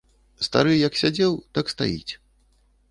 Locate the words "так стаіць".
1.59-2.13